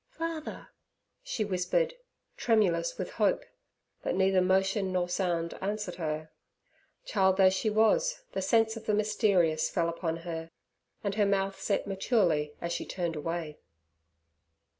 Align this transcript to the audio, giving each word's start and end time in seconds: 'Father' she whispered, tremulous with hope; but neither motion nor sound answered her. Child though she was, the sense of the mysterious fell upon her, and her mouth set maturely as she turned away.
'Father' 0.09 0.69
she 1.21 1.45
whispered, 1.45 1.93
tremulous 2.35 2.97
with 2.97 3.11
hope; 3.21 3.45
but 4.01 4.15
neither 4.15 4.41
motion 4.41 4.91
nor 4.91 5.07
sound 5.07 5.53
answered 5.61 5.97
her. 5.97 6.31
Child 7.05 7.37
though 7.37 7.51
she 7.51 7.69
was, 7.69 8.23
the 8.31 8.41
sense 8.41 8.75
of 8.75 8.87
the 8.87 8.95
mysterious 8.95 9.69
fell 9.69 9.87
upon 9.89 10.17
her, 10.25 10.49
and 11.03 11.13
her 11.13 11.25
mouth 11.27 11.61
set 11.61 11.85
maturely 11.85 12.55
as 12.59 12.73
she 12.73 12.83
turned 12.83 13.15
away. 13.15 13.59